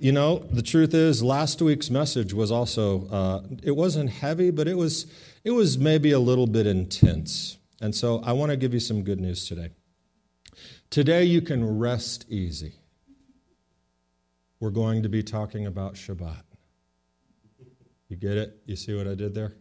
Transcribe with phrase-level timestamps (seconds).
[0.00, 4.68] you know, the truth is, last week's message was also, uh, it wasn't heavy, but
[4.68, 5.06] it was,
[5.44, 7.58] it was maybe a little bit intense.
[7.80, 9.70] And so I want to give you some good news today.
[10.90, 12.74] Today you can rest easy.
[14.60, 16.42] We're going to be talking about Shabbat.
[18.08, 18.60] You get it?
[18.66, 19.54] You see what I did there?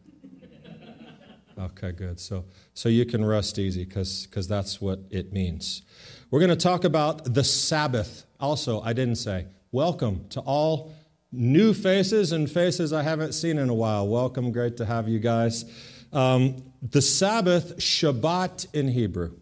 [1.58, 2.20] Okay, good.
[2.20, 5.84] So, so you can rest easy because cause that's what it means.
[6.30, 8.26] We're going to talk about the Sabbath.
[8.40, 10.94] Also, I didn't say, welcome to all
[11.34, 14.08] new faces and faces I haven't seen in a while.
[14.08, 14.54] Welcome.
[14.54, 15.66] Great to have you guys.
[16.14, 19.36] Um, the Sabbath, Shabbat in Hebrew.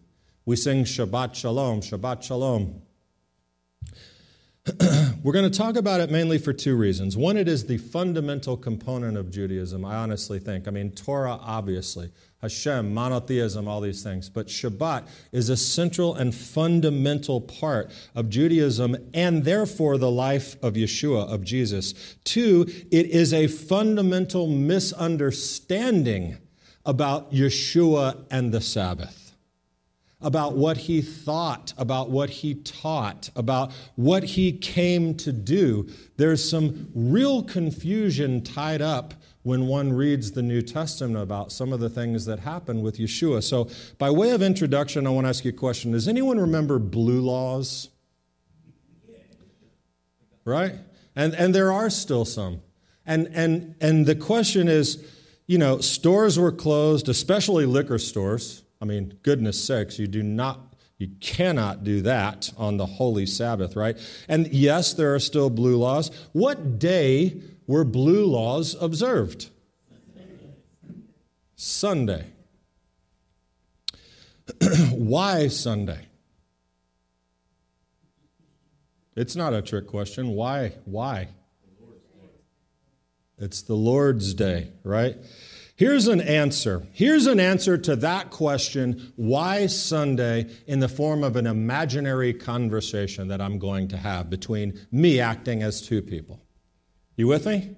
[0.44, 2.82] We sing Shabbat Shalom, Shabbat Shalom.
[5.22, 7.16] We're going to talk about it mainly for two reasons.
[7.16, 10.66] One, it is the fundamental component of Judaism, I honestly think.
[10.66, 12.10] I mean, Torah, obviously,
[12.44, 14.28] Hashem, monotheism, all these things.
[14.28, 20.74] But Shabbat is a central and fundamental part of Judaism and therefore the life of
[20.74, 21.94] Yeshua, of Jesus.
[22.24, 26.36] Two, it is a fundamental misunderstanding
[26.84, 29.32] about Yeshua and the Sabbath
[30.20, 35.86] about what he thought, about what he taught, about what he came to do.
[36.16, 39.12] There's some real confusion tied up
[39.44, 43.42] when one reads the New Testament about some of the things that happen with Yeshua.
[43.42, 45.92] So, by way of introduction, I want to ask you a question.
[45.92, 47.90] Does anyone remember blue laws?
[50.44, 50.74] Right?
[51.14, 52.60] And, and there are still some.
[53.06, 55.04] And, and, and the question is
[55.46, 58.62] you know, stores were closed, especially liquor stores.
[58.80, 63.74] I mean, goodness sakes, you do not you cannot do that on the holy Sabbath,
[63.74, 63.98] right?
[64.28, 66.10] And yes, there are still blue laws.
[66.32, 69.50] What day were blue laws observed?
[71.56, 72.26] Sunday.
[74.90, 76.06] Why Sunday?
[79.16, 80.30] It's not a trick question.
[80.30, 80.72] Why?
[80.84, 81.28] Why?
[83.38, 85.16] It's the Lord's day, right?
[85.76, 86.86] Here's an answer.
[86.92, 93.26] Here's an answer to that question why Sunday in the form of an imaginary conversation
[93.28, 96.43] that I'm going to have between me acting as two people.
[97.16, 97.76] You with me?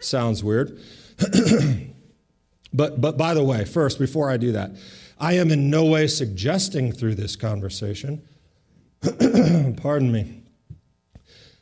[0.00, 0.78] Sounds weird.
[2.72, 4.72] but, but by the way, first, before I do that,
[5.18, 8.22] I am in no way suggesting through this conversation,
[9.76, 10.42] pardon me,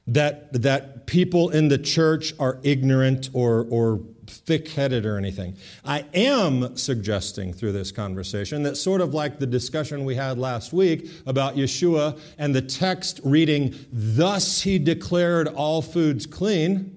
[0.06, 5.56] that, that people in the church are ignorant or, or thick headed or anything.
[5.84, 10.72] I am suggesting through this conversation that, sort of like the discussion we had last
[10.72, 16.93] week about Yeshua and the text reading, Thus he declared all foods clean.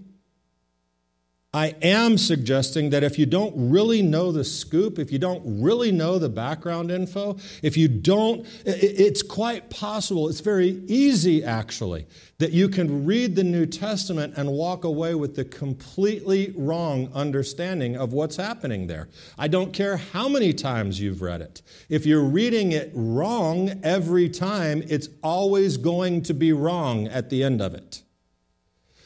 [1.58, 5.92] I am suggesting that if you don't really know the scoop, if you don't really
[5.92, 12.06] know the background info, if you don't, it's quite possible, it's very easy actually,
[12.38, 17.98] that you can read the New Testament and walk away with the completely wrong understanding
[17.98, 19.10] of what's happening there.
[19.36, 21.64] I don't care how many times you've read it.
[21.90, 27.44] If you're reading it wrong every time, it's always going to be wrong at the
[27.44, 28.04] end of it.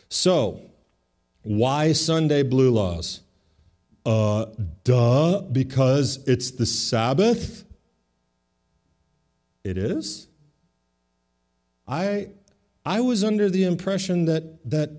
[0.09, 0.70] So,
[1.43, 3.21] why Sunday blue laws?
[4.05, 4.45] Uh,
[4.83, 7.63] duh, because it's the Sabbath.
[9.63, 10.27] It is.
[11.87, 12.29] I
[12.85, 14.89] I was under the impression that that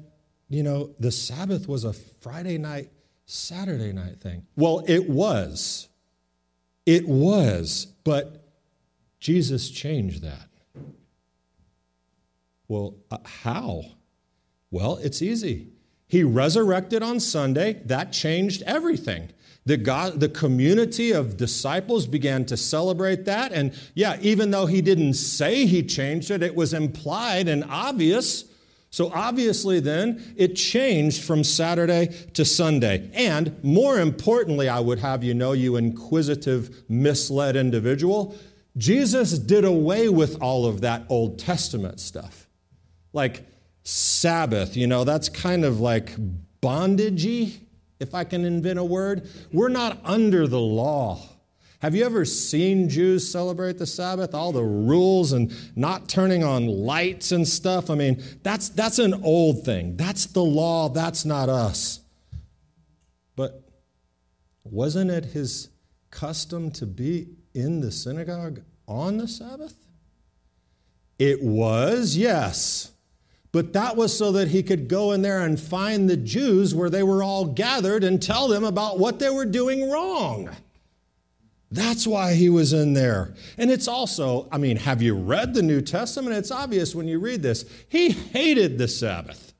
[0.48, 2.90] you know the Sabbath was a Friday night,
[3.26, 4.46] Saturday night thing.
[4.56, 5.88] Well, it was.
[6.84, 8.44] It was, but
[9.20, 10.48] Jesus changed that.
[12.68, 13.84] Well, uh, how?
[14.70, 15.71] Well, it's easy.
[16.12, 17.80] He resurrected on Sunday.
[17.86, 19.30] That changed everything.
[19.64, 23.50] The, God, the community of disciples began to celebrate that.
[23.50, 28.44] And yeah, even though he didn't say he changed it, it was implied and obvious.
[28.90, 33.10] So obviously, then, it changed from Saturday to Sunday.
[33.14, 38.36] And more importantly, I would have you know, you inquisitive, misled individual,
[38.76, 42.50] Jesus did away with all of that Old Testament stuff.
[43.14, 43.46] Like,
[43.84, 46.14] Sabbath, you know, that's kind of like
[46.60, 47.58] bondagey,
[47.98, 49.28] if I can invent a word.
[49.52, 51.20] We're not under the law.
[51.80, 54.34] Have you ever seen Jews celebrate the Sabbath?
[54.34, 57.90] All the rules and not turning on lights and stuff.
[57.90, 59.96] I mean, that's, that's an old thing.
[59.96, 60.88] That's the law.
[60.88, 61.98] That's not us.
[63.34, 63.68] But
[64.62, 65.70] wasn't it his
[66.12, 69.74] custom to be in the synagogue on the Sabbath?
[71.18, 72.91] It was, yes.
[73.52, 76.88] But that was so that he could go in there and find the Jews where
[76.88, 80.48] they were all gathered and tell them about what they were doing wrong.
[81.70, 83.34] That's why he was in there.
[83.56, 86.36] And it's also, I mean, have you read the New Testament?
[86.36, 87.64] It's obvious when you read this.
[87.88, 89.51] He hated the Sabbath.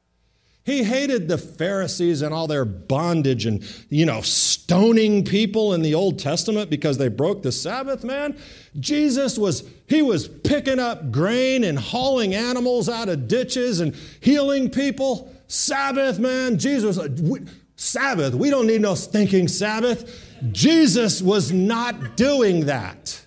[0.64, 5.94] He hated the Pharisees and all their bondage and, you know, stoning people in the
[5.94, 8.38] Old Testament because they broke the Sabbath, man.
[8.78, 14.70] Jesus was, he was picking up grain and hauling animals out of ditches and healing
[14.70, 15.34] people.
[15.48, 16.58] Sabbath, man.
[16.58, 17.40] Jesus, uh, we,
[17.74, 20.30] Sabbath, we don't need no stinking Sabbath.
[20.52, 23.26] Jesus was not doing that.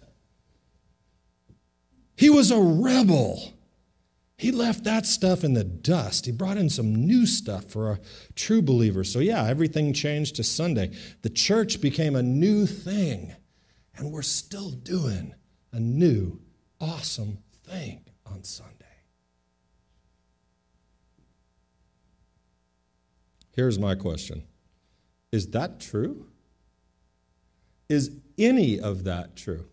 [2.15, 3.54] He was a rebel.
[4.37, 6.25] He left that stuff in the dust.
[6.25, 7.99] He brought in some new stuff for a
[8.35, 9.03] true believer.
[9.03, 10.91] So, yeah, everything changed to Sunday.
[11.21, 13.33] The church became a new thing,
[13.95, 15.33] and we're still doing
[15.71, 16.41] a new,
[16.81, 18.73] awesome thing on Sunday.
[23.55, 24.43] Here's my question
[25.31, 26.27] Is that true?
[27.87, 29.67] Is any of that true?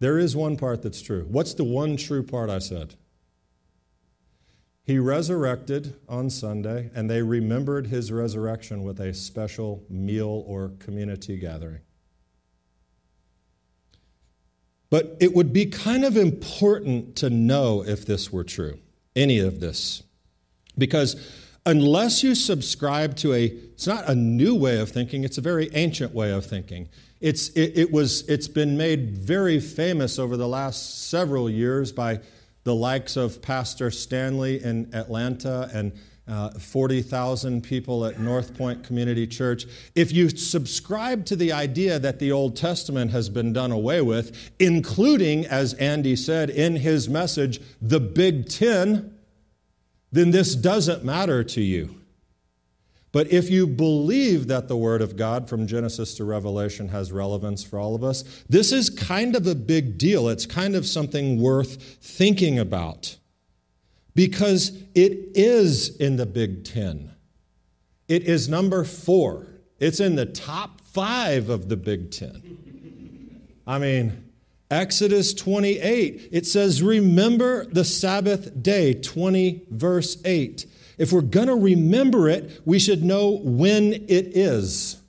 [0.00, 1.26] There is one part that's true.
[1.28, 2.94] What's the one true part I said?
[4.84, 11.36] He resurrected on Sunday, and they remembered his resurrection with a special meal or community
[11.36, 11.80] gathering.
[14.88, 18.78] But it would be kind of important to know if this were true,
[19.14, 20.04] any of this.
[20.78, 21.16] Because
[21.68, 25.68] unless you subscribe to a, it's not a new way of thinking, it's a very
[25.74, 26.88] ancient way of thinking.
[27.20, 32.20] It's, it, it, was, it's been made very famous over the last several years by
[32.64, 35.92] the likes of Pastor Stanley in Atlanta and
[36.26, 39.66] uh, 40,000 people at North Point Community Church.
[39.94, 44.50] If you subscribe to the idea that the Old Testament has been done away with,
[44.58, 49.17] including, as Andy said in his message, the Big Ten,
[50.10, 51.94] then this doesn't matter to you.
[53.10, 57.64] But if you believe that the Word of God from Genesis to Revelation has relevance
[57.64, 60.28] for all of us, this is kind of a big deal.
[60.28, 63.16] It's kind of something worth thinking about
[64.14, 67.12] because it is in the Big Ten.
[68.08, 69.46] It is number four,
[69.78, 72.42] it's in the top five of the Big Ten.
[73.66, 74.27] I mean,
[74.70, 80.66] Exodus 28, it says, Remember the Sabbath day, 20, verse 8.
[80.98, 85.00] If we're going to remember it, we should know when it is.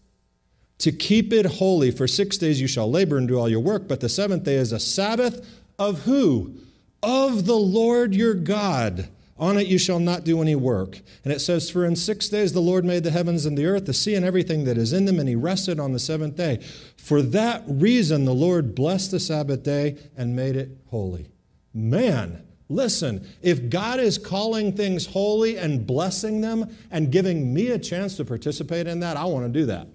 [0.79, 3.87] To keep it holy, for six days you shall labor and do all your work,
[3.87, 5.45] but the seventh day is a Sabbath
[5.77, 6.55] of who?
[7.03, 9.09] Of the Lord your God.
[9.39, 10.99] On it you shall not do any work.
[11.23, 13.85] And it says, For in six days the Lord made the heavens and the earth,
[13.85, 16.59] the sea and everything that is in them, and he rested on the seventh day.
[16.97, 21.29] For that reason the Lord blessed the Sabbath day and made it holy.
[21.73, 27.79] Man, Listen, if God is calling things holy and blessing them and giving me a
[27.79, 29.87] chance to participate in that, I want to do that.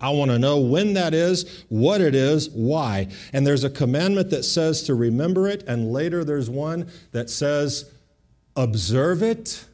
[0.00, 3.08] I want to know when that is, what it is, why.
[3.32, 7.90] And there's a commandment that says to remember it, and later there's one that says
[8.58, 9.64] observe it.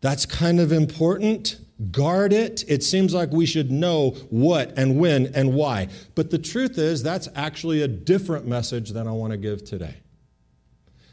[0.00, 1.58] That's kind of important.
[1.90, 2.64] Guard it.
[2.68, 5.88] It seems like we should know what and when and why.
[6.14, 9.96] But the truth is, that's actually a different message than I want to give today.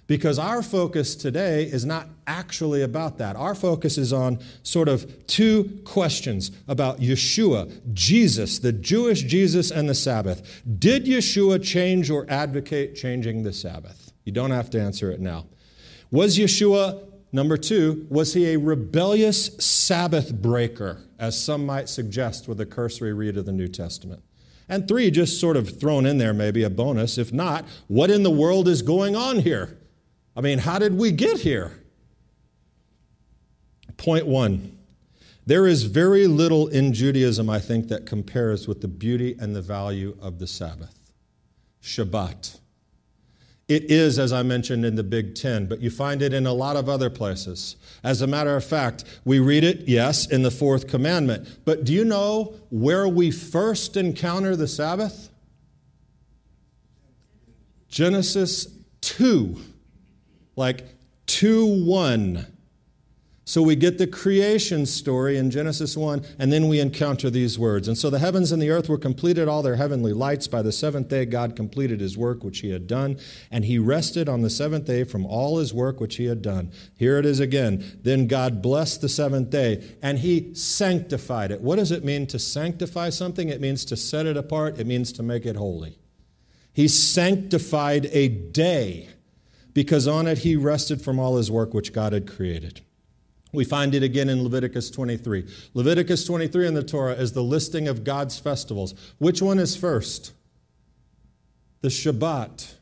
[0.08, 3.36] Because our focus today is not actually about that.
[3.36, 9.90] Our focus is on sort of two questions about Yeshua, Jesus, the Jewish Jesus, and
[9.90, 10.62] the Sabbath.
[10.80, 14.12] Did Yeshua change or advocate changing the Sabbath?
[14.26, 15.46] You don't have to answer it now.
[16.14, 22.62] Was Yeshua, number two, was he a rebellious Sabbath breaker, as some might suggest with
[22.62, 24.22] a cursory read of the New Testament?
[24.70, 27.18] And three, just sort of thrown in there, maybe a bonus.
[27.18, 29.76] If not, what in the world is going on here?
[30.36, 31.82] I mean, how did we get here?
[33.98, 34.78] Point one
[35.48, 39.64] there is very little in Judaism, I think, that compares with the beauty and the
[39.64, 41.12] value of the Sabbath.
[41.82, 42.60] Shabbat.
[43.68, 46.54] It is, as I mentioned, in the Big Ten, but you find it in a
[46.54, 47.78] lot of other places.
[48.04, 51.48] As a matter of fact, we read it, yes, in the fourth commandment.
[51.64, 55.30] But do you know where we first encounter the Sabbath?
[57.88, 58.68] Genesis
[59.02, 59.58] 2
[60.56, 60.86] like
[61.28, 62.53] 2 1.
[63.46, 67.90] So we get the creation story in Genesis 1, and then we encounter these words.
[67.90, 70.48] And so the heavens and the earth were completed, all their heavenly lights.
[70.48, 73.20] By the seventh day, God completed his work which he had done,
[73.52, 76.72] and he rested on the seventh day from all his work which he had done.
[76.96, 78.00] Here it is again.
[78.02, 81.60] Then God blessed the seventh day, and he sanctified it.
[81.60, 83.50] What does it mean to sanctify something?
[83.50, 86.00] It means to set it apart, it means to make it holy.
[86.72, 89.10] He sanctified a day
[89.74, 92.82] because on it he rested from all his work which God had created.
[93.54, 95.48] We find it again in Leviticus 23.
[95.76, 98.96] Leviticus 23 in the Torah is the listing of God's festivals.
[99.20, 100.34] Which one is first?
[101.82, 102.76] The Shabbat.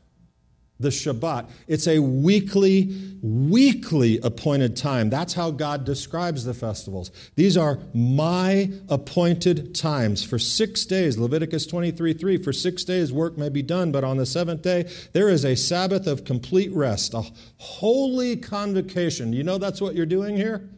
[0.82, 1.48] The Shabbat.
[1.66, 5.08] It's a weekly, weekly appointed time.
[5.08, 7.10] That's how God describes the festivals.
[7.36, 10.24] These are my appointed times.
[10.24, 14.16] For six days, Leviticus 23 3, for six days work may be done, but on
[14.16, 17.22] the seventh day there is a Sabbath of complete rest, a
[17.58, 19.32] holy convocation.
[19.32, 20.68] You know that's what you're doing here?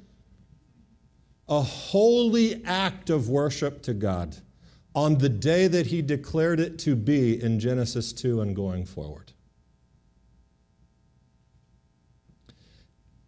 [1.49, 4.37] A holy act of worship to God
[4.95, 9.34] on the day that He declared it to be in Genesis 2 and going forward.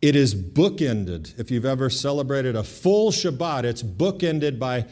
[0.07, 1.37] It is bookended.
[1.37, 4.87] If you've ever celebrated a full Shabbat, it's bookended by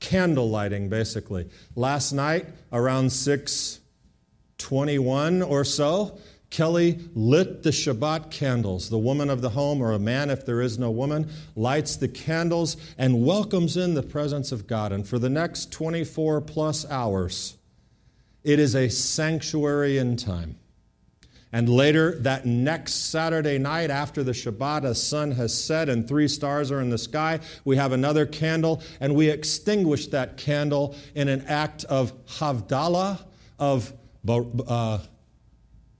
[0.00, 1.50] candle lighting, basically.
[1.76, 6.18] Last night, around 621 or so,
[6.48, 8.88] Kelly lit the Shabbat candles.
[8.88, 12.08] The woman of the home, or a man if there is no woman, lights the
[12.08, 14.92] candles and welcomes in the presence of God.
[14.92, 17.58] And for the next 24 plus hours,
[18.42, 20.56] it is a sanctuary in time.
[21.54, 26.26] And later, that next Saturday night after the Shabbat, a sun has set and three
[26.26, 31.28] stars are in the sky, we have another candle and we extinguish that candle in
[31.28, 33.20] an act of Havdalah,
[33.60, 33.92] of
[34.28, 34.98] uh,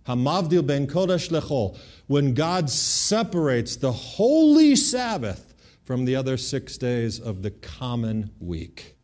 [0.08, 7.20] Hamavdil ben Kodesh Lechol, when God separates the holy Sabbath from the other six days
[7.20, 8.96] of the common week.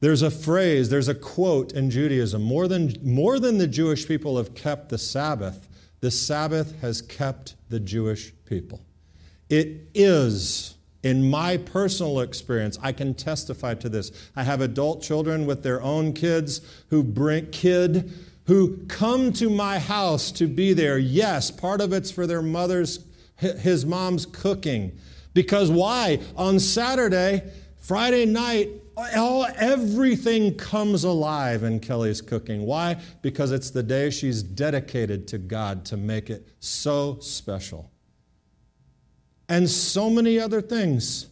[0.00, 4.36] There's a phrase, there's a quote in Judaism more than, more than the Jewish people
[4.36, 5.68] have kept the Sabbath,
[6.00, 8.80] the Sabbath has kept the Jewish people.
[9.48, 14.12] It is, in my personal experience, I can testify to this.
[14.36, 18.12] I have adult children with their own kids who bring kid
[18.48, 20.96] who come to my house to be there.
[20.96, 23.04] Yes, part of it's for their mother's
[23.36, 24.98] his mom's cooking.
[25.34, 26.20] Because why?
[26.34, 27.42] On Saturday,
[27.76, 28.70] Friday night,
[29.16, 32.66] all, everything comes alive in Kelly's cooking.
[32.66, 32.96] Why?
[33.22, 37.90] Because it's the day she's dedicated to God to make it so special.
[39.48, 41.28] And so many other things.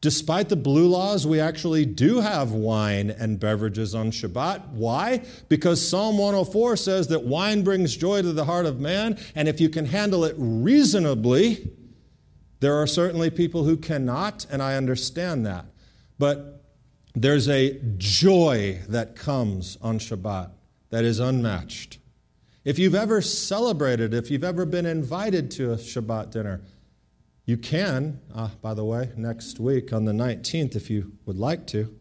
[0.00, 4.68] Despite the blue laws, we actually do have wine and beverages on Shabbat.
[4.68, 5.24] Why?
[5.48, 9.60] Because Psalm 104 says that wine brings joy to the heart of man, and if
[9.60, 11.70] you can handle it reasonably,
[12.60, 15.64] there are certainly people who cannot, and I understand that.
[16.18, 16.55] But
[17.16, 20.50] there's a joy that comes on Shabbat
[20.90, 21.98] that is unmatched.
[22.62, 26.60] If you've ever celebrated, if you've ever been invited to a Shabbat dinner,
[27.46, 31.66] you can, uh, by the way, next week on the 19th, if you would like
[31.68, 31.98] to.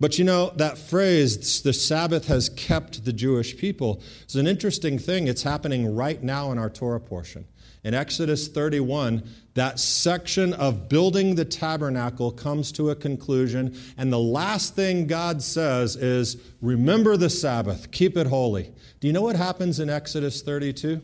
[0.00, 4.98] But you know, that phrase, the Sabbath has kept the Jewish people, is an interesting
[4.98, 5.28] thing.
[5.28, 7.46] It's happening right now in our Torah portion.
[7.84, 9.22] In Exodus 31,
[9.54, 15.42] that section of building the tabernacle comes to a conclusion, and the last thing God
[15.42, 18.72] says is, Remember the Sabbath, keep it holy.
[19.00, 21.02] Do you know what happens in Exodus 32?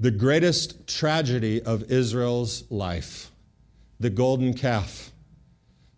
[0.00, 3.28] The greatest tragedy of Israel's life
[4.00, 5.11] the golden calf.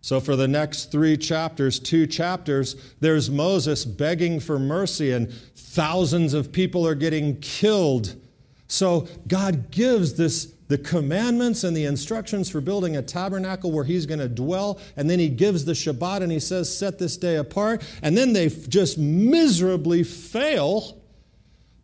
[0.05, 6.35] So, for the next three chapters, two chapters, there's Moses begging for mercy, and thousands
[6.35, 8.15] of people are getting killed.
[8.67, 14.05] So, God gives this the commandments and the instructions for building a tabernacle where he's
[14.05, 14.79] going to dwell.
[14.95, 17.83] And then he gives the Shabbat and he says, Set this day apart.
[18.03, 21.01] And then they just miserably fail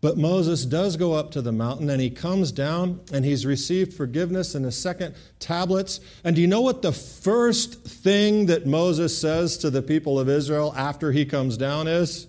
[0.01, 3.93] but Moses does go up to the mountain and he comes down and he's received
[3.93, 5.99] forgiveness in the second tablets.
[6.23, 10.27] And do you know what the first thing that Moses says to the people of
[10.27, 12.27] Israel after he comes down is?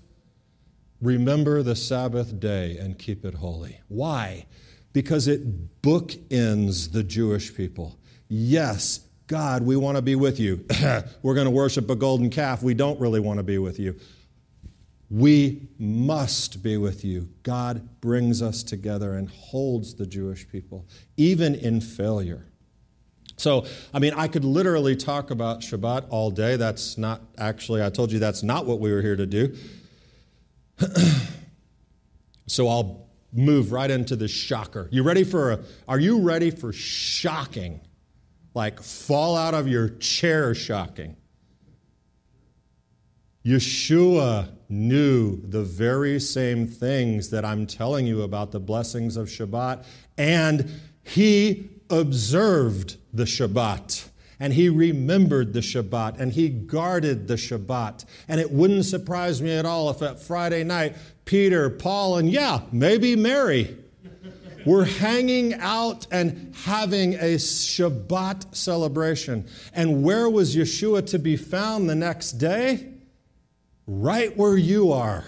[1.01, 3.81] Remember the Sabbath day and keep it holy.
[3.89, 4.47] Why?
[4.93, 7.99] Because it bookends the Jewish people.
[8.29, 10.65] Yes, God, we want to be with you.
[11.23, 12.63] We're going to worship a golden calf.
[12.63, 13.99] We don't really want to be with you.
[15.13, 17.29] We must be with you.
[17.43, 20.87] God brings us together and holds the Jewish people,
[21.19, 22.47] even in failure.
[23.37, 26.57] So, I mean, I could literally talk about Shabbat all day.
[26.57, 29.55] That's not actually, I told you that's not what we were here to do.
[32.47, 34.89] so I'll move right into the shocker.
[34.91, 37.83] You ready for a, are you ready for shocking?
[38.55, 41.17] Like fall out of your chair shocking.
[43.45, 49.85] Yeshua knew the very same things that I'm telling you about the blessings of Shabbat,
[50.17, 50.71] and
[51.05, 54.09] he observed the Shabbat.
[54.41, 58.05] And he remembered the Shabbat and he guarded the Shabbat.
[58.27, 62.63] And it wouldn't surprise me at all if at Friday night, Peter, Paul, and yeah,
[62.73, 63.77] maybe Mary
[64.67, 69.47] were hanging out and having a Shabbat celebration.
[69.75, 72.92] And where was Yeshua to be found the next day?
[74.01, 75.25] Right where you are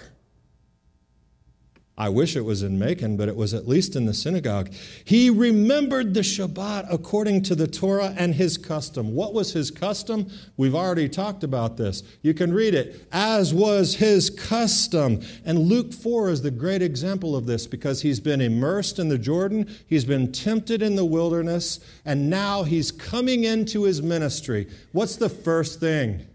[1.96, 4.72] I wish it was in Macon, but it was at least in the synagogue.
[5.04, 9.14] He remembered the Shabbat according to the Torah and his custom.
[9.14, 10.28] What was his custom?
[10.56, 12.02] We've already talked about this.
[12.20, 15.20] You can read it, as was his custom.
[15.44, 19.18] And Luke 4 is the great example of this because he's been immersed in the
[19.18, 24.68] Jordan, he's been tempted in the wilderness, and now he's coming into his ministry.
[24.90, 26.26] What's the first thing?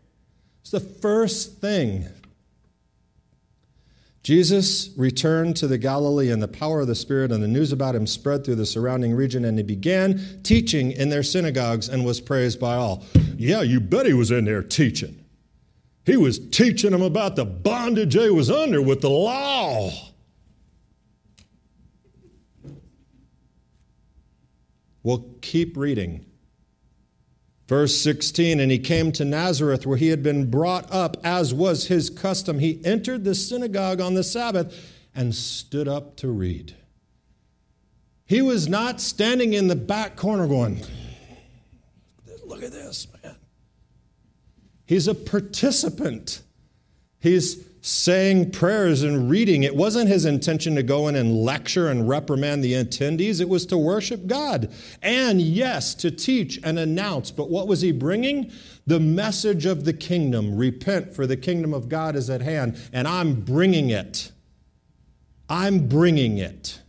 [0.62, 2.08] It's the first thing
[4.30, 7.96] Jesus returned to the Galilee in the power of the Spirit, and the news about
[7.96, 12.22] him spread through the surrounding region, and he began teaching in their synagogues and was
[12.22, 13.04] praised by all.
[13.38, 15.26] Yeah, you bet he was in there teaching.
[16.06, 19.90] He was teaching them about the bondage they was under with the law.
[25.02, 26.24] Well, keep reading.
[27.70, 31.86] Verse 16, and he came to Nazareth where he had been brought up, as was
[31.86, 32.58] his custom.
[32.58, 34.76] He entered the synagogue on the Sabbath
[35.14, 36.74] and stood up to read.
[38.26, 40.82] He was not standing in the back corner going,
[42.44, 43.36] Look at this, man.
[44.88, 46.42] He's a participant.
[47.20, 49.64] He's saying prayers and reading.
[49.64, 53.66] It wasn't his intention to go in and lecture and reprimand the attendees, it was
[53.68, 54.72] to worship God.
[55.02, 57.32] And yes, to teach and announce.
[57.32, 58.52] But what was he bringing?
[58.86, 62.78] The message of the kingdom repent, for the kingdom of God is at hand.
[62.92, 64.32] And I'm bringing it.
[65.48, 66.82] I'm bringing it.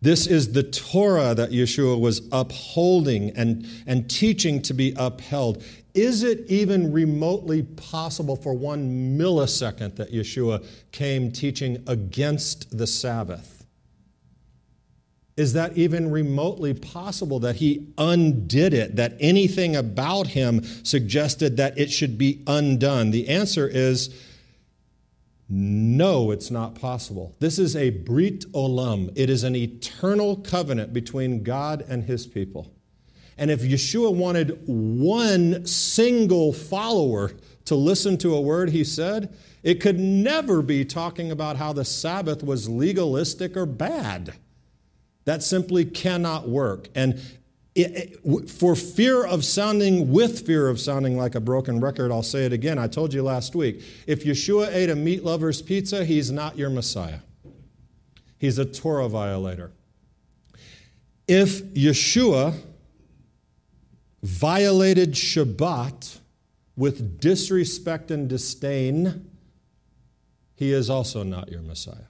[0.00, 5.62] This is the Torah that Yeshua was upholding and, and teaching to be upheld.
[5.98, 13.66] Is it even remotely possible for one millisecond that Yeshua came teaching against the Sabbath?
[15.36, 21.76] Is that even remotely possible that he undid it, that anything about him suggested that
[21.76, 23.10] it should be undone?
[23.10, 24.14] The answer is
[25.48, 27.34] no, it's not possible.
[27.40, 32.72] This is a Brit Olam, it is an eternal covenant between God and his people.
[33.38, 37.32] And if Yeshua wanted one single follower
[37.66, 41.84] to listen to a word he said, it could never be talking about how the
[41.84, 44.34] Sabbath was legalistic or bad.
[45.24, 46.88] That simply cannot work.
[46.94, 47.20] And
[47.74, 52.22] it, it, for fear of sounding, with fear of sounding like a broken record, I'll
[52.22, 52.78] say it again.
[52.78, 53.82] I told you last week.
[54.06, 57.20] If Yeshua ate a meat lover's pizza, he's not your Messiah.
[58.38, 59.70] He's a Torah violator.
[61.28, 62.54] If Yeshua
[64.22, 66.18] violated Shabbat
[66.76, 69.30] with disrespect and disdain,
[70.54, 72.08] he is also not your Messiah.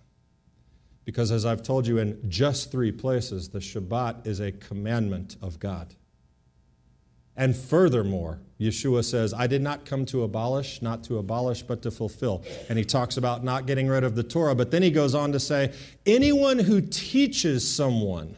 [1.04, 5.58] Because as I've told you in just three places, the Shabbat is a commandment of
[5.58, 5.94] God.
[7.34, 11.90] And furthermore, Yeshua says, I did not come to abolish, not to abolish, but to
[11.90, 12.44] fulfill.
[12.68, 15.32] And he talks about not getting rid of the Torah, but then he goes on
[15.32, 15.72] to say,
[16.04, 18.36] anyone who teaches someone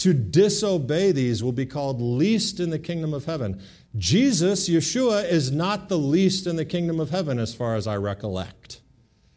[0.00, 3.62] to disobey these will be called least in the kingdom of heaven.
[3.98, 7.96] Jesus, Yeshua, is not the least in the kingdom of heaven as far as I
[7.96, 8.80] recollect.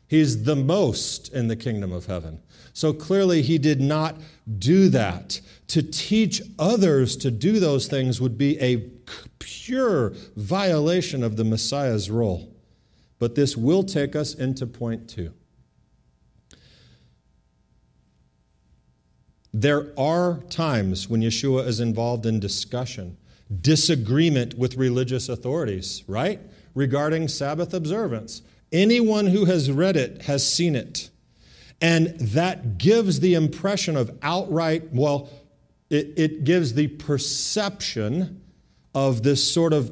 [0.08, 2.40] He's the most in the kingdom of heaven.
[2.72, 4.16] So clearly, he did not
[4.58, 5.42] do that.
[5.68, 8.78] To teach others to do those things would be a
[9.40, 12.56] pure violation of the Messiah's role.
[13.20, 15.34] But this will take us into point two.
[19.54, 23.18] There are times when Yeshua is involved in discussion,
[23.62, 26.40] disagreement with religious authorities, right?
[26.74, 28.42] Regarding Sabbath observance.
[28.72, 31.12] Anyone who has read it has seen it.
[31.80, 35.30] And that gives the impression of outright, well,
[35.92, 38.42] it, it gives the perception
[38.96, 39.92] of this sort of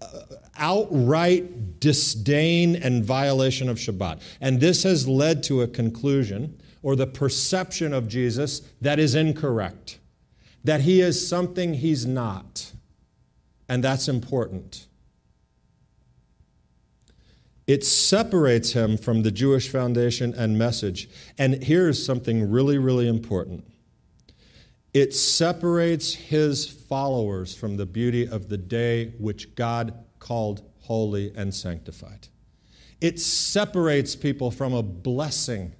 [0.00, 0.20] uh,
[0.56, 4.20] outright disdain and violation of Shabbat.
[4.40, 9.98] And this has led to a conclusion or the perception of Jesus that is incorrect,
[10.64, 12.72] that he is something he's not.
[13.68, 14.86] And that's important.
[17.66, 21.08] It separates him from the Jewish foundation and message.
[21.36, 23.64] And here's something really, really important
[24.94, 31.54] it separates his followers from the beauty of the day which God called holy and
[31.54, 32.28] sanctified.
[33.00, 35.74] It separates people from a blessing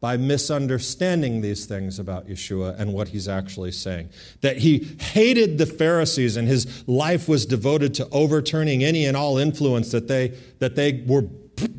[0.00, 4.10] by misunderstanding these things about Yeshua and what he's actually saying.
[4.42, 9.38] That he hated the Pharisees and his life was devoted to overturning any and all
[9.38, 10.28] influence that they,
[10.60, 11.24] that they were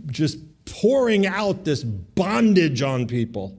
[0.08, 3.58] just pouring out this bondage on people.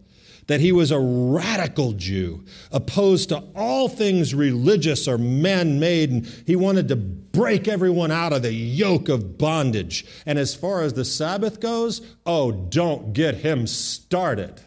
[0.50, 6.26] That he was a radical Jew, opposed to all things religious or man made, and
[6.44, 10.04] he wanted to break everyone out of the yoke of bondage.
[10.26, 14.60] And as far as the Sabbath goes, oh, don't get him started.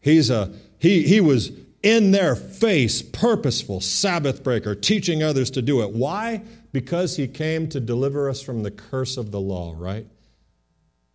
[0.00, 1.50] He's a he he was
[1.82, 5.92] in their face, purposeful Sabbath breaker, teaching others to do it.
[5.92, 6.42] Why?
[6.72, 10.06] Because he came to deliver us from the curse of the law, right?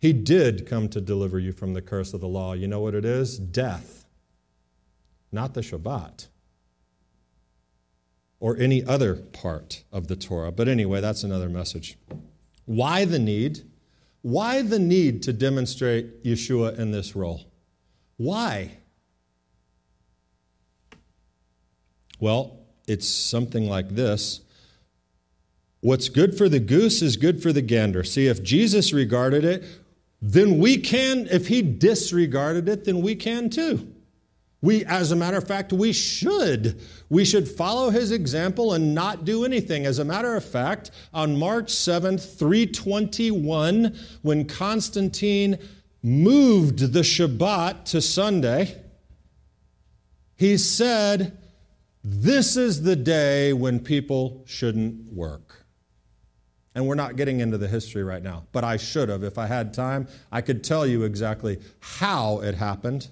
[0.04, 2.52] He did come to deliver you from the curse of the law.
[2.52, 3.38] You know what it is?
[3.38, 4.04] Death,
[5.32, 6.26] not the Shabbat
[8.38, 10.52] or any other part of the Torah.
[10.52, 11.96] But anyway, that's another message.
[12.66, 13.62] Why the need?
[14.20, 17.50] Why the need to demonstrate Yeshua in this role?
[18.18, 18.72] Why?
[22.20, 24.42] Well, it's something like this.
[25.80, 28.04] What's good for the goose is good for the gander.
[28.04, 29.64] See, if Jesus regarded it,
[30.26, 33.92] then we can, if he disregarded it, then we can too.
[34.62, 36.80] We, as a matter of fact, we should.
[37.10, 39.84] We should follow his example and not do anything.
[39.84, 45.58] As a matter of fact, on March 7th, 321, when Constantine
[46.02, 48.80] moved the Shabbat to Sunday,
[50.36, 51.36] he said,
[52.02, 55.63] This is the day when people shouldn't work.
[56.74, 59.22] And we're not getting into the history right now, but I should have.
[59.22, 63.08] If I had time, I could tell you exactly how it happened,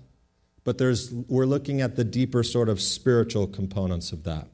[0.64, 4.48] but there's, we're looking at the deeper sort of spiritual components of that.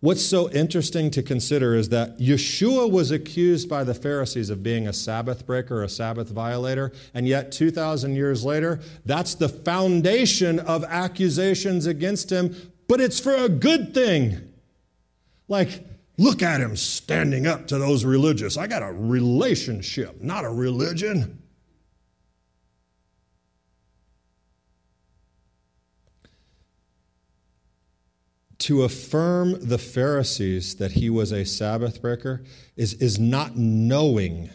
[0.00, 4.88] What's so interesting to consider is that Yeshua was accused by the Pharisees of being
[4.88, 10.84] a Sabbath breaker, a Sabbath violator, and yet 2,000 years later, that's the foundation of
[10.84, 12.54] accusations against him,
[12.88, 14.52] but it's for a good thing.
[15.48, 15.84] Like,
[16.20, 18.58] Look at him standing up to those religious.
[18.58, 21.42] I got a relationship, not a religion.
[28.58, 32.44] To affirm the Pharisees that he was a Sabbath breaker
[32.76, 34.50] is, is not knowing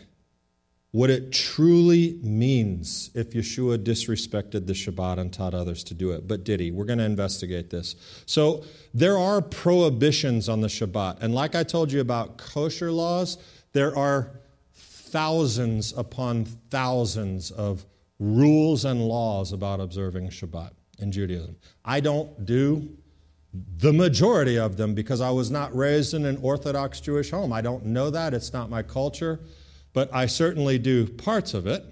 [0.95, 6.25] what it truly means if Yeshua disrespected the Shabbat and taught others to do it.
[6.25, 6.71] But did he?
[6.71, 7.97] We're going to investigate this.
[8.25, 11.17] So there are prohibitions on the Shabbat.
[11.19, 13.38] And like I told you about kosher laws,
[13.73, 14.39] there are
[14.73, 17.86] thousands upon thousands of
[18.17, 21.58] rules and laws about observing Shabbat in Judaism.
[21.84, 22.88] I don't do
[23.79, 27.51] the majority of them because I was not raised in an Orthodox Jewish home.
[27.51, 28.34] I don't know that.
[28.34, 29.41] It's not my culture
[29.95, 31.84] but I certainly do parts of it.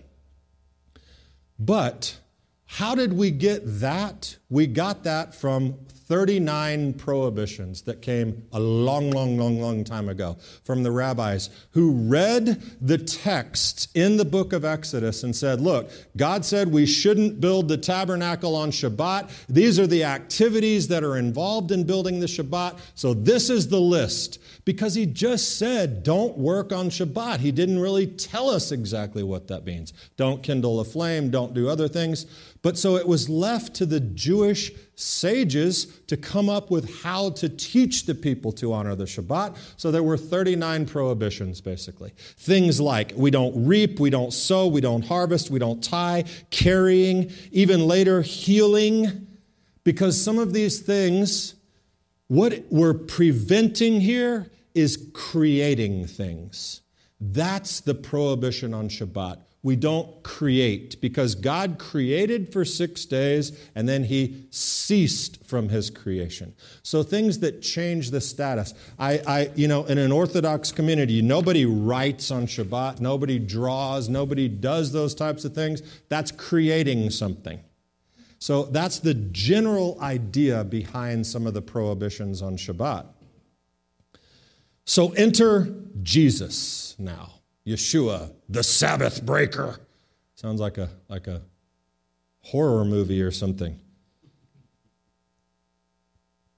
[1.58, 2.20] But
[2.66, 4.36] how did we get that?
[4.50, 10.38] We got that from 39 prohibitions that came a long, long, long, long time ago
[10.64, 15.90] from the rabbis who read the text in the book of Exodus and said, Look,
[16.18, 19.46] God said we shouldn't build the tabernacle on Shabbat.
[19.48, 22.78] These are the activities that are involved in building the Shabbat.
[22.96, 24.40] So this is the list.
[24.66, 27.40] Because he just said, Don't work on Shabbat.
[27.40, 29.94] He didn't really tell us exactly what that means.
[30.16, 32.26] Don't kindle a flame, don't do other things.
[32.64, 37.50] But so it was left to the Jewish sages to come up with how to
[37.50, 39.58] teach the people to honor the Shabbat.
[39.76, 42.14] So there were 39 prohibitions, basically.
[42.38, 47.34] Things like we don't reap, we don't sow, we don't harvest, we don't tie, carrying,
[47.52, 49.28] even later healing,
[49.84, 51.56] because some of these things,
[52.28, 56.80] what we're preventing here is creating things.
[57.20, 63.88] That's the prohibition on Shabbat we don't create because God created for six days and
[63.88, 66.54] then he ceased from his creation.
[66.84, 68.74] So things that change the status.
[69.00, 74.50] I, I, you know, in an Orthodox community, nobody writes on Shabbat, nobody draws, nobody
[74.50, 75.82] does those types of things.
[76.10, 77.62] That's creating something.
[78.40, 83.06] So that's the general idea behind some of the prohibitions on Shabbat.
[84.84, 87.33] So enter Jesus now.
[87.66, 89.80] Yeshua, the Sabbath breaker.
[90.36, 91.42] Sounds like a, like a
[92.42, 93.80] horror movie or something.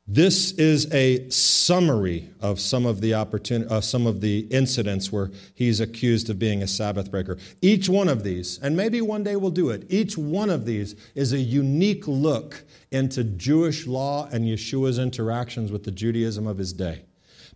[0.08, 5.32] This is a summary of some of the opportunity, uh, some of the incidents where
[5.56, 7.40] he's accused of being a Sabbath breaker.
[7.60, 9.84] Each one of these, and maybe one day we'll do it.
[9.90, 15.86] Each one of these is a unique look into Jewish law and Yeshua's interactions with
[15.86, 17.06] the Judaism of his day.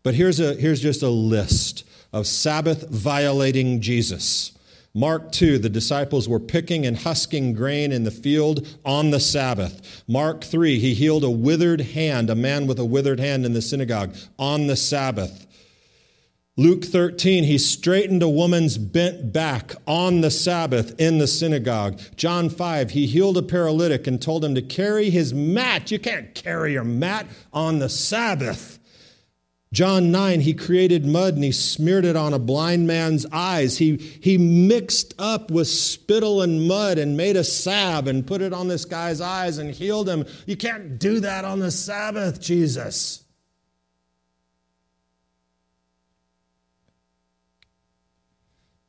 [0.01, 4.51] But here's a here's just a list of Sabbath violating Jesus.
[4.93, 10.03] Mark 2, the disciples were picking and husking grain in the field on the Sabbath.
[10.07, 13.61] Mark 3, he healed a withered hand, a man with a withered hand in the
[13.61, 15.45] synagogue on the Sabbath.
[16.57, 22.01] Luke 13, he straightened a woman's bent back on the Sabbath in the synagogue.
[22.17, 25.91] John 5, he healed a paralytic and told him to carry his mat.
[25.91, 28.78] You can't carry your mat on the Sabbath.
[29.71, 33.77] John 9, he created mud and he smeared it on a blind man's eyes.
[33.77, 38.51] He, he mixed up with spittle and mud and made a salve and put it
[38.51, 40.25] on this guy's eyes and healed him.
[40.47, 43.23] You can't do that on the Sabbath, Jesus.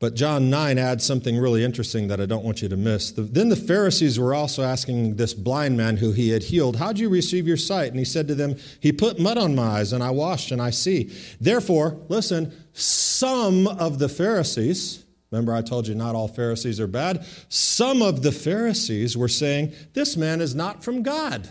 [0.01, 3.11] But John 9 adds something really interesting that I don't want you to miss.
[3.11, 6.97] The, then the Pharisees were also asking this blind man who he had healed, How'd
[6.97, 7.91] you receive your sight?
[7.91, 10.59] And he said to them, He put mud on my eyes, and I washed, and
[10.59, 11.15] I see.
[11.39, 17.23] Therefore, listen, some of the Pharisees, remember I told you not all Pharisees are bad,
[17.47, 21.47] some of the Pharisees were saying, This man is not from God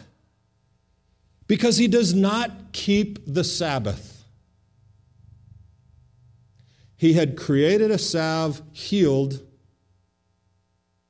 [1.47, 4.20] because he does not keep the Sabbath.
[7.01, 9.41] He had created a salve, healed.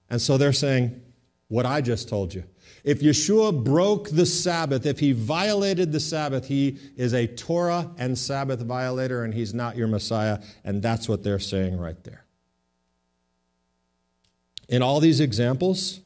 [0.08, 1.02] And so they're saying,
[1.48, 2.44] what I just told you.
[2.84, 8.16] If Yeshua broke the Sabbath, if he violated the Sabbath, he is a Torah and
[8.16, 10.38] Sabbath violator, and he's not your Messiah.
[10.62, 12.24] And that's what they're saying right there.
[14.68, 16.02] In all these examples,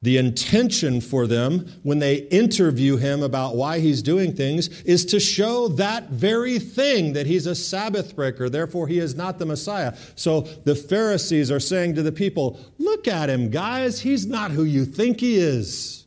[0.00, 5.18] the intention for them when they interview him about why he's doing things is to
[5.18, 9.96] show that very thing that he's a Sabbath breaker, therefore he is not the Messiah.
[10.14, 14.62] So the Pharisees are saying to the people, Look at him, guys, he's not who
[14.62, 16.06] you think he is.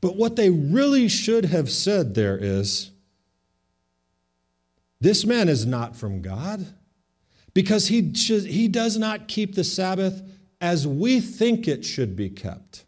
[0.00, 2.90] But what they really should have said there is,
[5.00, 6.66] This man is not from God
[7.54, 10.22] because he, he does not keep the Sabbath
[10.60, 12.84] as we think it should be kept.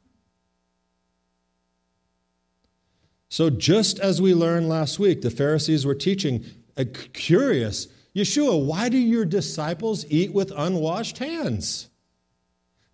[3.28, 6.44] So, just as we learned last week, the Pharisees were teaching,
[6.76, 11.88] a curious, Yeshua, why do your disciples eat with unwashed hands?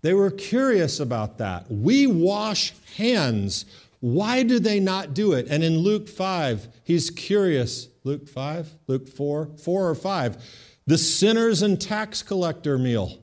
[0.02, 1.70] They were curious about that.
[1.70, 3.64] We wash hands.
[4.00, 5.46] Why do they not do it?
[5.48, 7.88] And in Luke 5, he's curious.
[8.04, 10.44] Luke 5, Luke 4, 4 or 5.
[10.86, 13.18] The sinners and tax collector meal.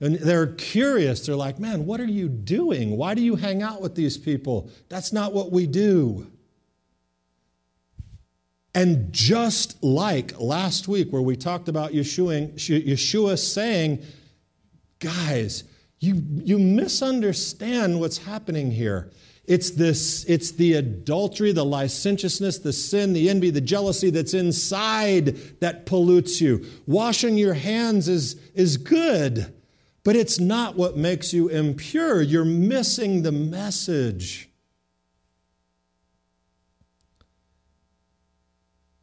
[0.00, 1.26] And they're curious.
[1.26, 2.96] They're like, man, what are you doing?
[2.96, 4.70] Why do you hang out with these people?
[4.88, 6.30] That's not what we do.
[8.74, 14.02] And just like last week, where we talked about Yeshua, Yeshua saying,
[15.00, 15.64] guys,
[15.98, 19.10] you, you misunderstand what's happening here.
[19.44, 25.36] It's this, it's the adultery, the licentiousness, the sin, the envy, the jealousy that's inside
[25.60, 26.64] that pollutes you.
[26.86, 29.52] Washing your hands is, is good.
[30.02, 32.20] But it's not what makes you impure.
[32.22, 34.49] You're missing the message.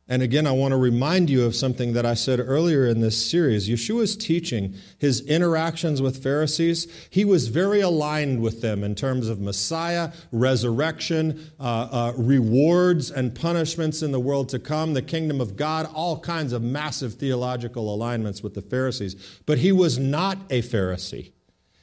[0.10, 3.30] And again, I want to remind you of something that I said earlier in this
[3.30, 3.68] series.
[3.68, 9.42] Yeshua's teaching, his interactions with Pharisees, he was very aligned with them in terms of
[9.42, 15.58] Messiah, resurrection, uh, uh, rewards and punishments in the world to come, the kingdom of
[15.58, 19.16] God, all kinds of massive theological alignments with the Pharisees.
[19.46, 21.34] But he was not a Pharisee.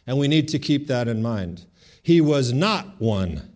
[0.07, 1.67] And we need to keep that in mind.
[2.03, 3.54] He was not one.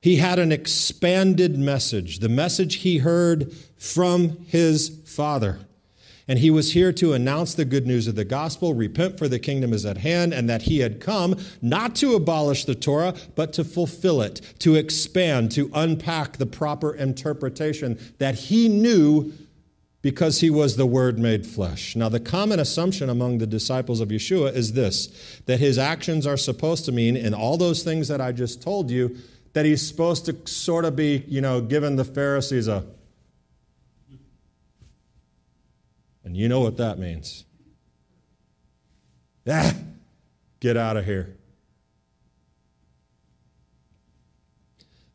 [0.00, 5.58] He had an expanded message, the message he heard from his Father.
[6.26, 9.38] And he was here to announce the good news of the gospel, repent for the
[9.38, 13.52] kingdom is at hand, and that he had come not to abolish the Torah, but
[13.54, 19.32] to fulfill it, to expand, to unpack the proper interpretation that he knew
[20.02, 21.94] because he was the Word made flesh.
[21.94, 25.08] Now, the common assumption among the disciples of Yeshua is this
[25.46, 28.90] that his actions are supposed to mean, in all those things that I just told
[28.90, 29.16] you,
[29.52, 32.84] that he's supposed to sort of be, you know, giving the Pharisees a.
[36.24, 37.44] And you know what that means.
[39.52, 39.74] Ah,
[40.60, 41.34] get out of here.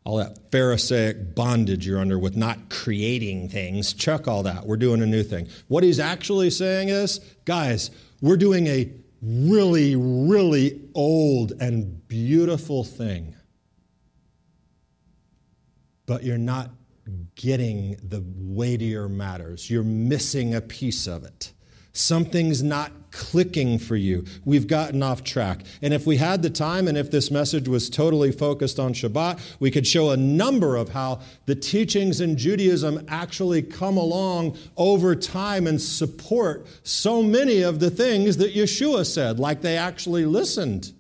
[0.04, 4.65] All that Pharisaic bondage you're under with not creating things, chuck all that.
[4.65, 5.48] We're doing a new thing.
[5.67, 13.35] What he's actually saying is, guys, we're doing a really, really old and beautiful thing
[16.05, 16.71] but you're not
[17.35, 19.69] getting the weightier matters.
[19.69, 21.51] You're missing a piece of it.
[21.93, 24.25] Something's not clicking for you.
[24.43, 25.61] We've gotten off track.
[25.81, 29.39] And if we had the time and if this message was totally focused on Shabbat,
[29.61, 35.15] we could show a number of how the teachings in Judaism actually come along over
[35.15, 40.91] time and support so many of the things that Yeshua said, like they actually listened.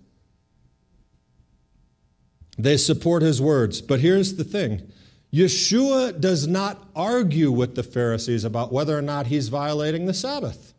[2.57, 3.81] They support his words.
[3.81, 4.91] But here's the thing
[5.33, 10.73] Yeshua does not argue with the Pharisees about whether or not he's violating the Sabbath.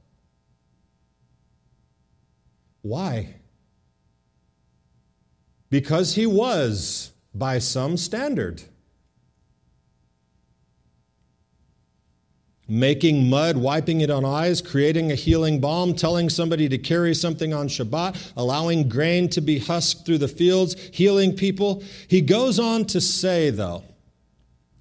[2.83, 3.35] Why?
[5.69, 8.63] Because he was, by some standard.
[12.69, 17.55] Making mud, wiping it on eyes, creating a healing balm, telling somebody to carry something
[17.55, 21.83] on Shabbat, allowing grain to be husked through the fields, healing people.
[22.09, 23.85] He goes on to say, though,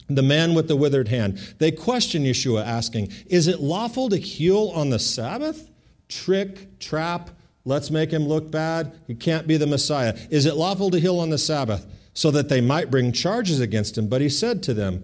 [0.08, 1.39] the man with the withered hand.
[1.60, 5.69] They question Yeshua, asking, Is it lawful to heal on the Sabbath?
[6.08, 7.32] Trick, trap,
[7.65, 9.00] let's make him look bad.
[9.08, 10.17] He can't be the Messiah.
[10.30, 11.86] Is it lawful to heal on the Sabbath?
[12.13, 14.08] So that they might bring charges against him.
[14.08, 15.04] But he said to them,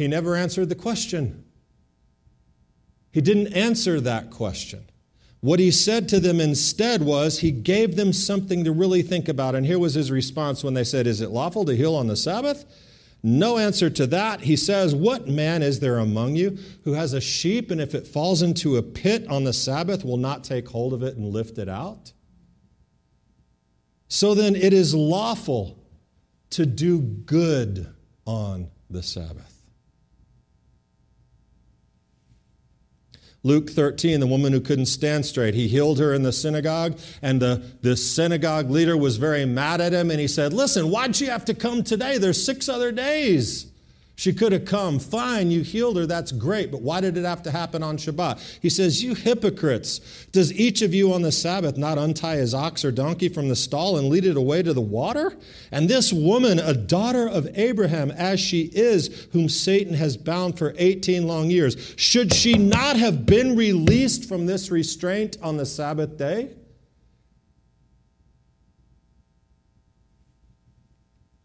[0.00, 1.44] he never answered the question.
[3.12, 4.86] He didn't answer that question.
[5.40, 9.54] What he said to them instead was he gave them something to really think about.
[9.54, 12.16] And here was his response when they said, Is it lawful to heal on the
[12.16, 12.64] Sabbath?
[13.22, 14.40] No answer to that.
[14.40, 18.06] He says, What man is there among you who has a sheep, and if it
[18.06, 21.58] falls into a pit on the Sabbath, will not take hold of it and lift
[21.58, 22.14] it out?
[24.08, 25.78] So then, it is lawful
[26.50, 27.86] to do good
[28.24, 29.59] on the Sabbath.
[33.42, 37.40] Luke 13, the woman who couldn't stand straight, he healed her in the synagogue, and
[37.40, 41.26] the, the synagogue leader was very mad at him, and he said, Listen, why'd she
[41.26, 42.18] have to come today?
[42.18, 43.69] There's six other days.
[44.20, 44.98] She could have come.
[44.98, 46.04] Fine, you healed her.
[46.04, 46.70] That's great.
[46.70, 48.58] But why did it have to happen on Shabbat?
[48.60, 52.84] He says, You hypocrites, does each of you on the Sabbath not untie his ox
[52.84, 55.38] or donkey from the stall and lead it away to the water?
[55.72, 60.74] And this woman, a daughter of Abraham, as she is, whom Satan has bound for
[60.76, 66.18] 18 long years, should she not have been released from this restraint on the Sabbath
[66.18, 66.50] day?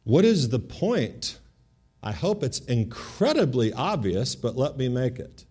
[0.03, 1.39] What is the point?
[2.05, 5.43] I hope it's incredibly obvious, but let me make it.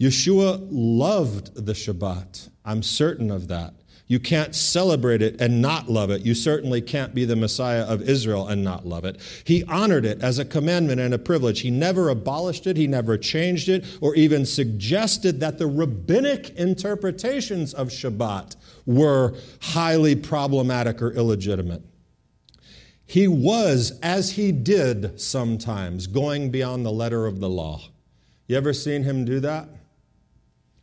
[0.00, 2.50] Yeshua loved the Shabbat.
[2.64, 3.74] I'm certain of that.
[4.08, 6.22] You can't celebrate it and not love it.
[6.22, 9.20] You certainly can't be the Messiah of Israel and not love it.
[9.44, 11.60] He honored it as a commandment and a privilege.
[11.60, 17.74] He never abolished it, he never changed it, or even suggested that the rabbinic interpretations
[17.74, 21.82] of Shabbat were highly problematic or illegitimate.
[23.06, 27.82] He was, as he did sometimes, going beyond the letter of the law.
[28.48, 29.68] You ever seen him do that?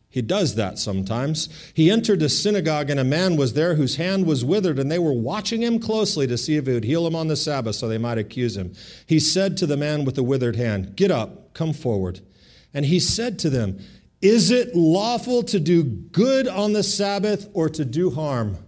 [0.08, 1.48] He does that sometimes.
[1.74, 4.98] He entered a synagogue, and a man was there whose hand was withered, and they
[4.98, 7.88] were watching him closely to see if he would heal him on the Sabbath so
[7.88, 8.74] they might accuse him.
[9.06, 12.20] He said to the man with the withered hand, Get up, come forward.
[12.72, 13.80] And he said to them,
[14.22, 18.58] Is it lawful to do good on the Sabbath or to do harm?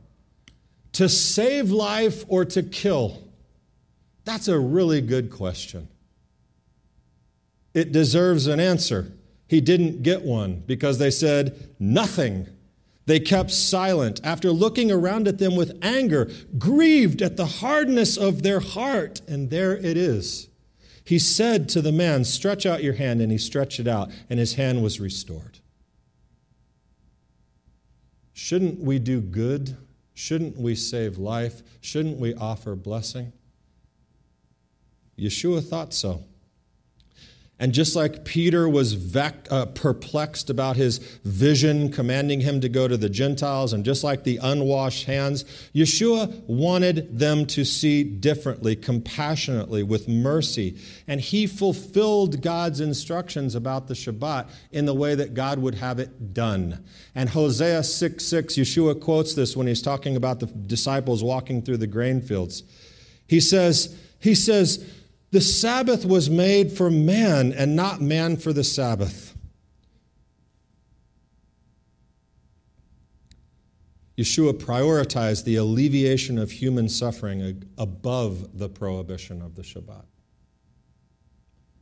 [0.95, 3.26] To save life or to kill?
[4.27, 5.89] That's a really good question.
[7.73, 9.13] It deserves an answer.
[9.47, 12.49] He didn't get one because they said nothing.
[13.07, 18.43] They kept silent after looking around at them with anger, grieved at the hardness of
[18.43, 19.21] their heart.
[19.29, 20.49] And there it is.
[21.05, 23.21] He said to the man, Stretch out your hand.
[23.21, 25.61] And he stretched it out, and his hand was restored.
[28.33, 29.77] Shouldn't we do good?
[30.15, 31.63] Shouldn't we save life?
[31.81, 33.33] Shouldn't we offer blessing?
[35.19, 36.25] Yeshua thought so.
[37.59, 42.87] And just like Peter was vec- uh, perplexed about his vision commanding him to go
[42.87, 48.77] to the Gentiles, and just like the unwashed hands, Yeshua wanted them to see differently,
[48.77, 50.77] compassionately, with mercy.
[51.09, 55.99] And he fulfilled God's instructions about the Shabbat in the way that God would have
[55.99, 56.85] it done.
[57.15, 61.79] And Hosea 6 6, Yeshua quotes this when he's talking about the disciples walking through
[61.79, 62.65] the grain fields.
[63.27, 64.85] He says, he says,
[65.37, 69.37] the Sabbath was made for man and not man for the Sabbath.
[74.17, 80.07] Yeshua prioritized the alleviation of human suffering above the prohibition of the Shabbat.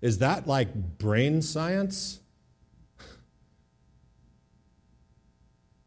[0.01, 2.19] Is that like brain science?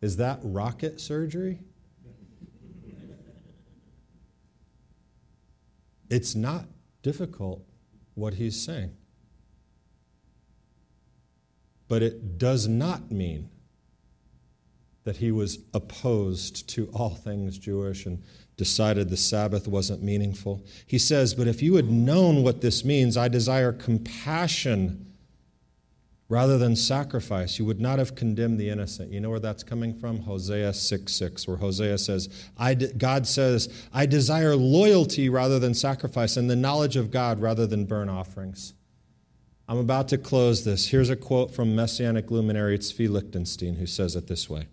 [0.02, 1.60] Is that rocket surgery?
[6.10, 6.64] It's not
[7.08, 7.64] difficult
[8.16, 8.94] what he's saying.
[11.88, 13.50] But it does not mean
[15.06, 18.22] that he was opposed to all things Jewish and
[18.58, 20.66] decided the Sabbath wasn't meaningful.
[20.86, 25.07] He says, But if you had known what this means, I desire compassion
[26.30, 29.12] rather than sacrifice, you would not have condemned the innocent.
[29.12, 30.20] You know where that's coming from?
[30.20, 35.74] Hosea 6 6, where Hosea says, I de- God says, I desire loyalty rather than
[35.74, 38.74] sacrifice, and the knowledge of God rather than burnt offerings.
[39.70, 40.88] I'm about to close this.
[40.88, 44.68] Here's a quote from Messianic luminary Tzvi Lichtenstein, who says it this way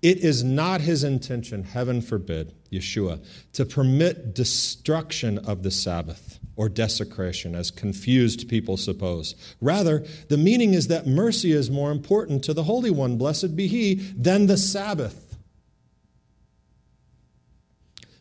[0.00, 6.68] It is not his intention, heaven forbid, Yeshua, to permit destruction of the Sabbath or
[6.68, 9.36] desecration, as confused people suppose.
[9.60, 13.68] Rather, the meaning is that mercy is more important to the Holy One, blessed be
[13.68, 15.27] He, than the Sabbath.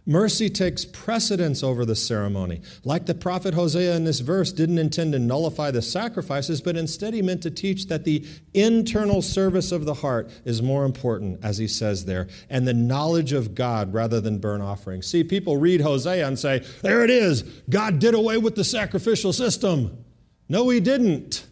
[0.10, 2.62] Mercy takes precedence over the ceremony.
[2.86, 7.14] Like the prophet Hosea in this verse didn't intend to nullify the sacrifices, but instead
[7.14, 11.58] he meant to teach that the internal service of the heart is more important, as
[11.58, 15.08] he says there, and the knowledge of God rather than burnt offerings.
[15.08, 19.34] See, people read Hosea and say, there it is, God did away with the sacrificial
[19.34, 20.06] system.
[20.48, 21.46] No, he didn't.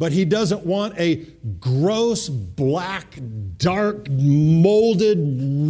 [0.00, 1.26] But he doesn't want a
[1.60, 3.16] gross, black,
[3.56, 5.18] dark, molded,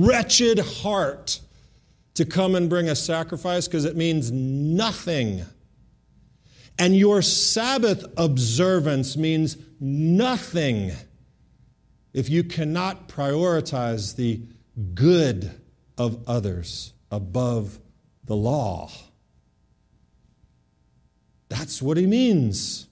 [0.03, 1.41] wretched heart
[2.15, 5.45] to come and bring a sacrifice because it means nothing.
[6.79, 10.93] And your Sabbath observance means nothing
[12.13, 14.43] if you cannot prioritize the
[14.95, 15.51] good
[15.97, 17.79] of others above
[18.25, 18.91] the law.
[21.49, 22.89] That's what he means.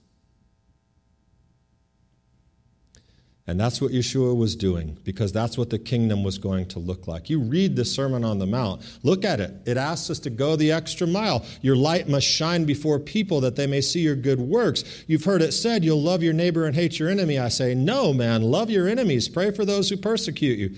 [3.47, 7.07] And that's what Yeshua was doing because that's what the kingdom was going to look
[7.07, 7.29] like.
[7.29, 9.51] You read the Sermon on the Mount, look at it.
[9.65, 11.43] It asks us to go the extra mile.
[11.61, 14.83] Your light must shine before people that they may see your good works.
[15.07, 17.39] You've heard it said, You'll love your neighbor and hate your enemy.
[17.39, 19.27] I say, No, man, love your enemies.
[19.27, 20.75] Pray for those who persecute you.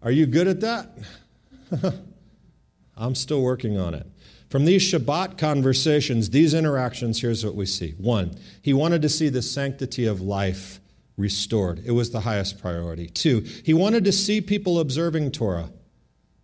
[0.00, 0.96] Are you good at that?
[2.96, 4.06] I'm still working on it.
[4.54, 7.94] From these Shabbat conversations, these interactions, here's what we see.
[7.98, 10.78] One, he wanted to see the sanctity of life
[11.16, 11.82] restored.
[11.84, 13.08] It was the highest priority.
[13.08, 15.70] Two, he wanted to see people observing Torah.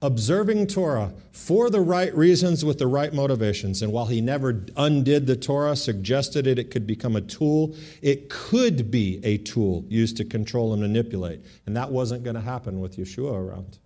[0.03, 3.81] Observing Torah for the right reasons with the right motivations.
[3.81, 8.29] And while he never undid the Torah, suggested it, it could become a tool, it
[8.29, 11.43] could be a tool used to control and manipulate.
[11.65, 13.79] And that wasn't going to happen with Yeshua around.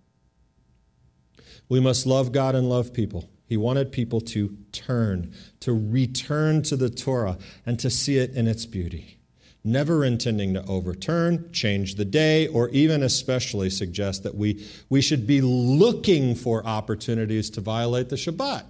[1.69, 3.29] We must love God and love people.
[3.47, 8.47] He wanted people to turn, to return to the Torah, and to see it in
[8.47, 9.19] its beauty.
[9.63, 15.25] Never intending to overturn, change the day, or even especially suggest that we, we should
[15.25, 18.65] be looking for opportunities to violate the Shabbat.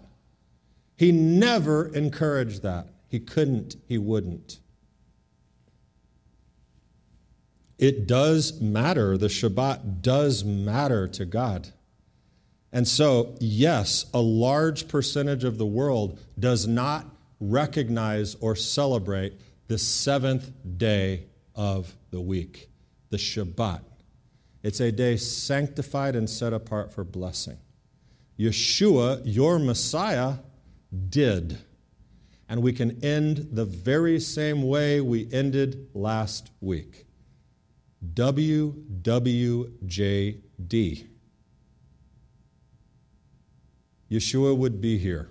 [0.95, 2.88] He never encouraged that.
[3.07, 4.59] He couldn't, he wouldn't.
[7.78, 9.17] It does matter.
[9.17, 11.69] The Shabbat does matter to God.
[12.76, 17.07] And so, yes, a large percentage of the world does not
[17.39, 22.69] recognize or celebrate the seventh day of the week,
[23.11, 23.80] the Shabbat.
[24.61, 27.59] It's a day sanctified and set apart for blessing.
[28.38, 30.39] Yeshua, your Messiah,
[31.09, 31.59] did.
[32.49, 37.05] And we can end the very same way we ended last week.
[38.13, 38.76] WWJD.
[44.10, 45.30] Yeshua would be here.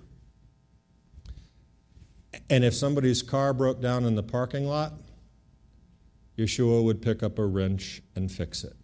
[2.49, 4.93] And if somebody's car broke down in the parking lot,
[6.37, 8.75] Yeshua would pick up a wrench and fix it.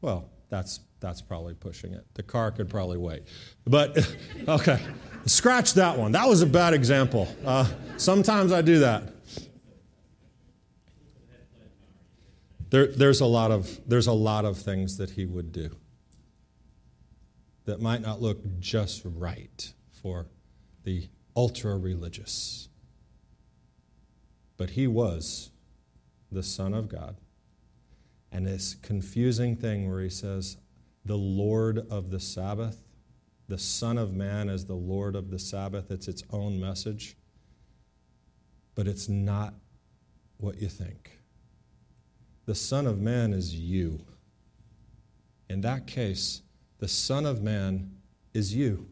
[0.00, 2.04] Well, that's, that's probably pushing it.
[2.14, 3.22] The car could probably wait.
[3.64, 3.96] But,
[4.48, 4.80] okay,
[5.26, 6.12] scratch that one.
[6.12, 7.28] That was a bad example.
[7.44, 9.14] Uh, sometimes I do that.
[12.70, 15.76] There, there's, a lot of, there's a lot of things that he would do
[17.64, 20.26] that might not look just right for
[20.84, 22.68] the ultra religious.
[24.56, 25.50] But he was
[26.30, 27.16] the Son of God.
[28.30, 30.56] And this confusing thing where he says,
[31.04, 32.84] the Lord of the Sabbath,
[33.48, 37.16] the Son of Man as the Lord of the Sabbath, it's its own message.
[38.74, 39.54] But it's not
[40.38, 41.18] what you think.
[42.46, 44.04] The Son of Man is you.
[45.48, 46.42] In that case,
[46.82, 47.92] the Son of Man
[48.34, 48.88] is you.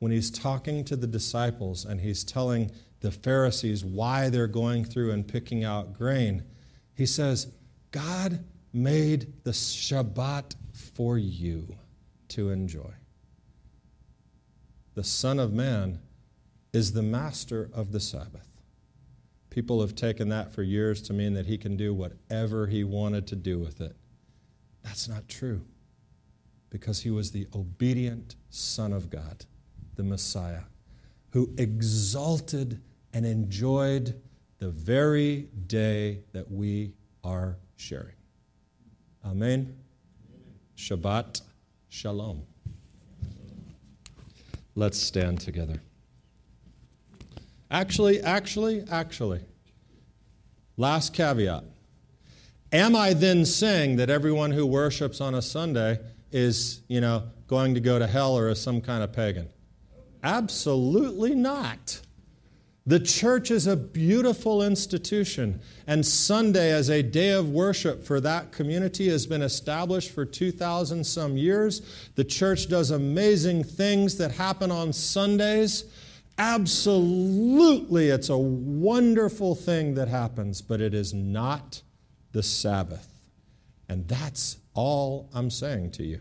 [0.00, 5.12] When he's talking to the disciples and he's telling the Pharisees why they're going through
[5.12, 6.42] and picking out grain,
[6.92, 7.52] he says,
[7.92, 11.76] God made the Shabbat for you
[12.30, 12.94] to enjoy.
[14.96, 16.00] The Son of Man
[16.72, 18.48] is the master of the Sabbath.
[19.50, 23.28] People have taken that for years to mean that he can do whatever he wanted
[23.28, 23.94] to do with it.
[24.82, 25.64] That's not true
[26.76, 29.46] because he was the obedient Son of God.
[29.94, 30.64] the Messiah,
[31.30, 32.82] who exalted
[33.14, 34.20] and enjoyed
[34.58, 36.92] the very day that we
[37.24, 38.12] are sharing.
[39.24, 39.74] Amen.
[40.76, 41.40] Shabbat
[41.88, 42.42] Shalom.
[44.74, 45.80] Let's stand together.
[47.70, 49.40] Actually, actually, actually,
[50.76, 51.64] last caveat.
[52.70, 56.00] Am I then saying that everyone who worships on a Sunday
[56.32, 59.48] is, you know, going to go to hell or is some kind of pagan?
[60.22, 62.00] Absolutely not.
[62.88, 68.52] The church is a beautiful institution, and Sunday as a day of worship for that
[68.52, 71.82] community has been established for 2,000 some years.
[72.14, 75.84] The church does amazing things that happen on Sundays.
[76.38, 81.82] Absolutely, it's a wonderful thing that happens, but it is not
[82.30, 83.08] the Sabbath.
[83.88, 86.20] And that's all I'm saying to you.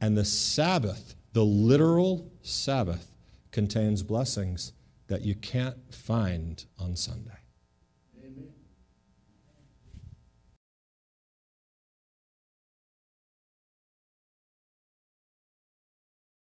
[0.00, 3.10] And the Sabbath, the literal Sabbath,
[3.50, 4.72] contains blessings
[5.08, 7.43] that you can't find on Sunday.